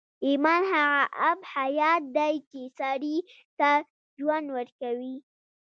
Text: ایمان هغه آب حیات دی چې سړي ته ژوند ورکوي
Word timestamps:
ایمان 0.27 0.61
هغه 0.73 1.01
آب 1.29 1.39
حیات 1.53 2.03
دی 2.17 2.33
چې 2.49 2.61
سړي 2.77 3.17
ته 3.57 3.69
ژوند 4.17 4.47
ورکوي 4.57 5.15